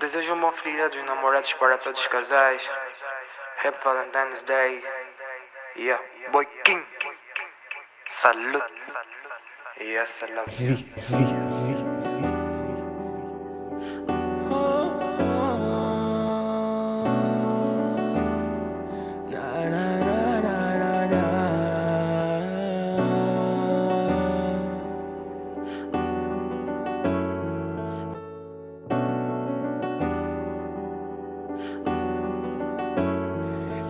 Desejo 0.00 0.32
um 0.32 0.40
bom 0.40 0.50
feriado 0.52 0.96
dos 0.96 1.04
namorados 1.04 1.52
para 1.54 1.76
todos 1.76 2.00
os 2.00 2.06
casais. 2.06 2.62
Happy 3.62 3.84
Valentine's 3.84 4.42
Day. 4.44 4.82
Yeah, 5.76 6.00
boy 6.32 6.46
King. 6.64 6.82
Salud. 8.22 8.64
Yeah, 9.78 10.06
salam. 10.06 11.79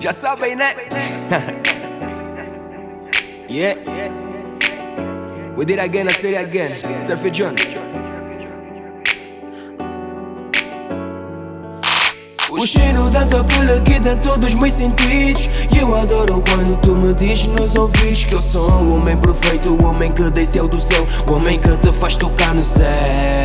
Já 0.00 0.12
sabem, 0.12 0.54
né? 0.54 0.76
yeah. 3.50 3.74
We 5.56 5.64
did 5.64 5.80
again, 5.80 6.08
I 6.08 6.12
said 6.12 6.36
again. 6.36 6.68
Surfy 6.68 7.32
John. 7.32 7.56
O 12.48 12.66
cheiro 12.66 13.10
da 13.10 13.24
tua 13.24 13.44
pele 13.44 13.80
que 13.84 14.00
dá 14.00 14.16
todos 14.16 14.48
os 14.48 14.54
meus 14.54 14.72
sentidos 14.72 15.48
E 15.74 15.78
eu 15.78 15.94
adoro 15.94 16.42
quando 16.42 16.80
tu 16.80 16.96
me 16.96 17.14
dizes 17.14 17.46
nos 17.46 17.76
ouvidos 17.76 18.24
Que 18.24 18.34
eu 18.34 18.40
sou 18.40 18.68
o 18.68 18.96
homem 18.96 19.16
perfeito, 19.16 19.68
o 19.68 19.84
homem 19.84 20.12
que 20.12 20.28
desceu 20.30 20.66
do 20.66 20.80
céu 20.80 21.06
O 21.28 21.34
homem 21.34 21.60
que 21.60 21.76
te 21.76 21.92
faz 21.92 22.16
tocar 22.16 22.54
no 22.54 22.64
céu 22.64 23.37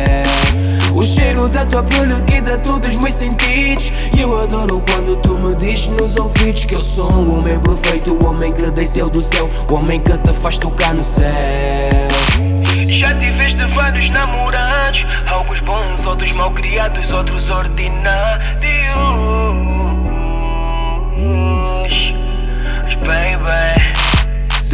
da 1.48 1.64
tua 1.66 1.82
pele 1.82 2.14
que 2.26 2.40
dá 2.40 2.58
todos 2.58 2.90
os 2.90 2.96
meus 2.96 3.14
sentidos. 3.14 3.92
E 4.16 4.20
eu 4.20 4.40
adoro 4.40 4.82
quando 4.90 5.16
tu 5.16 5.36
me 5.36 5.54
dizes 5.56 5.88
nos 5.88 6.16
ouvidos 6.16 6.64
Que 6.64 6.74
eu 6.74 6.80
sou 6.80 7.10
o 7.10 7.38
homem 7.38 7.58
perfeito, 7.58 8.12
o 8.12 8.26
homem 8.26 8.52
que 8.52 8.70
desceu 8.70 9.08
do 9.10 9.20
céu 9.20 9.48
O 9.70 9.74
homem 9.74 10.00
que 10.00 10.16
te 10.16 10.32
faz 10.32 10.58
tocar 10.58 10.94
no 10.94 11.04
céu. 11.04 11.28
Já 12.86 13.18
tiveste 13.18 13.64
vários 13.74 14.08
namorados 14.10 15.06
Alguns 15.26 15.60
bons, 15.60 16.04
outros 16.04 16.32
mal 16.32 16.52
criados, 16.52 17.10
outros 17.10 17.48
ordinários 17.50 18.44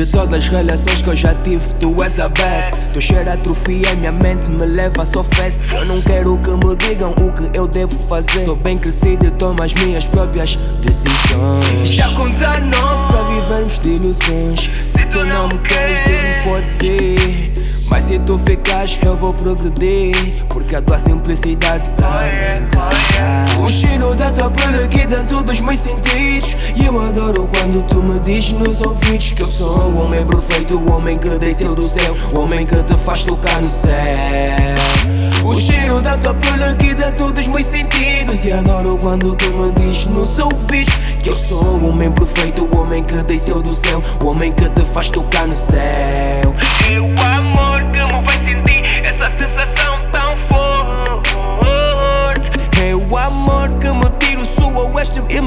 De 0.00 0.06
todas 0.06 0.32
as 0.32 0.48
relações 0.48 1.02
que 1.02 1.10
eu 1.10 1.14
já 1.14 1.34
tive, 1.34 1.62
tu 1.78 2.02
és 2.02 2.18
a 2.18 2.26
best. 2.28 2.72
Teu 2.90 3.02
cheiro 3.02 3.30
atrofia, 3.30 3.94
minha 3.96 4.10
mente 4.10 4.48
me 4.48 4.64
leva 4.64 5.04
só 5.04 5.22
fest 5.22 5.70
Eu 5.70 5.84
não 5.84 6.00
quero 6.00 6.40
que 6.40 6.50
me 6.52 6.74
digam 6.74 7.10
o 7.10 7.30
que 7.30 7.58
eu 7.58 7.68
devo 7.68 7.94
fazer. 8.08 8.46
Sou 8.46 8.56
bem 8.56 8.78
crescido 8.78 9.26
e 9.26 9.30
tomo 9.32 9.62
as 9.62 9.74
minhas 9.74 10.06
próprias 10.06 10.56
decisões. 10.80 11.90
Já 11.90 12.08
contar 12.14 12.62
novo 12.62 13.12
para 13.12 13.24
vivermos 13.24 13.78
de 13.78 13.90
ilusões. 13.90 14.70
Se 14.88 15.04
tu 15.04 15.22
não 15.22 15.48
me 15.48 15.58
queres, 15.58 15.98
diz-me 16.06 16.44
pode 16.44 16.72
ser 16.72 17.59
mas 17.90 18.04
se 18.04 18.18
tu 18.20 18.38
ficares 18.38 18.98
eu 19.04 19.16
vou 19.16 19.34
progredir 19.34 20.44
Porque 20.48 20.76
a 20.76 20.80
tua 20.80 20.98
simplicidade 20.98 21.84
tá 21.96 22.20
me 22.22 22.58
encantar 22.58 23.58
O 23.58 23.68
cheiro 23.68 24.14
da 24.14 24.30
tua 24.30 24.48
pele 24.48 24.86
que 24.88 25.06
dá 25.06 25.24
todos 25.24 25.54
os 25.54 25.60
meus 25.60 25.80
sentidos. 25.80 26.56
E 26.76 26.86
eu 26.86 27.00
adoro 27.00 27.48
quando 27.52 27.84
tu 27.88 28.00
me 28.02 28.18
dizes 28.20 28.52
nos 28.52 28.80
ouvidos 28.80 29.32
Que 29.32 29.42
eu 29.42 29.48
sou 29.48 29.76
o 29.76 30.04
homem 30.04 30.24
perfeito, 30.24 30.78
o 30.78 30.92
homem 30.92 31.18
que 31.18 31.28
desceu 31.30 31.74
do 31.74 31.86
céu 31.86 32.14
O 32.32 32.40
homem 32.40 32.64
que 32.64 32.76
te 32.76 32.96
faz 33.04 33.24
tocar 33.24 33.60
no 33.60 33.68
céu. 33.68 33.92
O 35.44 35.60
cheiro 35.60 36.00
da 36.00 36.16
tua 36.16 36.34
pele 36.34 36.76
que 36.78 36.94
dá 36.94 37.10
todos 37.10 37.42
os 37.42 37.48
meus 37.48 37.66
sentidos. 37.66 38.44
E 38.44 38.52
adoro 38.52 38.96
quando 39.02 39.34
tu 39.34 39.50
me 39.52 39.72
dizes 39.72 40.06
nos 40.06 40.38
ouvidos 40.38 40.94
Que 41.22 41.30
eu 41.30 41.36
sou 41.36 41.62
o 41.62 41.88
homem 41.88 42.10
perfeito, 42.12 42.62
o 42.62 42.80
homem 42.80 43.02
que 43.02 43.16
desceu 43.24 43.60
do 43.60 43.74
céu 43.74 44.00
O 44.22 44.28
homem 44.28 44.52
que 44.52 44.68
te 44.68 44.82
faz 44.92 45.10
tocar 45.10 45.48
no 45.48 45.56
céu 45.56 46.54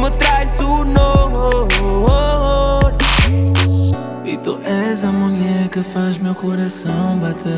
me 0.04 0.10
traz 0.10 0.60
o 0.60 0.84
norte 0.84 1.86
E 4.26 4.38
tu 4.38 4.60
és 4.66 5.04
a 5.04 5.12
mulher 5.12 5.70
que 5.70 5.82
faz 5.82 6.18
meu 6.18 6.36
coração 6.36 7.18
bater. 7.18 7.50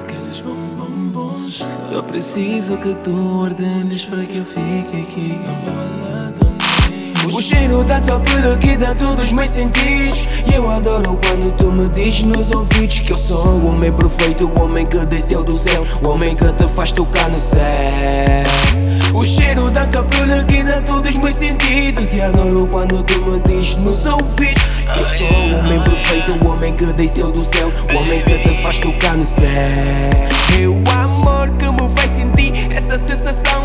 Aqueles 0.00 0.40
bom 0.40 0.56
bom 0.76 1.08
bons 1.12 1.62
Só 1.62 2.02
preciso 2.02 2.76
que 2.78 2.94
tu 3.04 3.40
ordenes 3.42 4.04
para 4.04 4.24
que 4.24 4.38
eu 4.38 4.44
fique 4.44 5.02
aqui. 5.02 5.38
O 7.32 7.40
cheiro 7.42 7.84
da 7.84 8.00
tua 8.00 8.18
pele 8.20 8.56
que 8.60 8.76
dá 8.76 8.94
todos 8.94 9.26
os 9.26 9.32
meus 9.32 9.50
sentidos. 9.50 10.26
E 10.50 10.54
eu 10.54 10.68
adoro 10.68 11.18
quando 11.22 11.56
tu 11.58 11.70
me 11.70 11.88
dizes 11.90 12.24
nos 12.24 12.50
ouvidos 12.52 13.00
Que 13.00 13.12
eu 13.12 13.18
sou 13.18 13.44
o 13.44 13.66
homem 13.68 13.92
perfeito, 13.92 14.46
o 14.46 14.62
homem 14.62 14.86
que 14.86 14.98
desceu 15.06 15.44
do 15.44 15.56
céu 15.56 15.84
O 16.02 16.08
homem 16.08 16.34
que 16.34 16.50
te 16.54 16.66
faz 16.68 16.90
tocar 16.90 17.28
no 17.28 17.38
céu 17.38 18.48
O 19.14 19.24
cheiro 19.24 19.70
da 19.70 19.86
que 19.86 20.62
dá 20.62 20.80
todos 20.82 21.10
os 21.10 21.18
meus 21.18 21.34
sentidos. 21.34 22.12
E 22.12 22.20
adoro 22.20 22.66
quando 22.70 23.02
tu 23.02 23.20
me 23.22 23.40
dizes 23.40 23.76
nos 23.76 24.06
ouvidos 24.06 24.62
Que 24.92 25.00
eu 25.00 25.04
sou 25.04 25.26
o 25.26 25.58
homem 25.58 25.84
perfeito, 25.84 26.32
o 26.32 26.48
homem 26.48 26.74
que 26.74 26.86
desceu 26.86 27.30
do 27.30 27.44
céu 27.44 27.70
O 27.92 27.96
homem 27.96 28.22
que 28.24 28.38
te 28.38 28.62
faz 28.62 28.78
tocar 28.78 29.16
no 29.16 29.26
céu. 29.26 29.48
O 30.68 30.90
amor 30.90 31.48
que 31.58 31.70
me 31.70 31.88
faz 31.96 32.10
sentir 32.10 32.52
essa 32.74 32.98
sensação 32.98 33.62